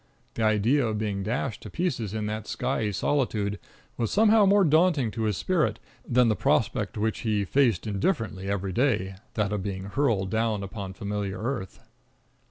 [0.33, 3.59] The idea of being dashed to pieces in that skyey solitude
[3.97, 5.77] was somehow more daunting to his spirit
[6.09, 10.93] than the prospect which he faced indifferently every day that of being hurled down upon
[10.93, 11.81] familiar earth.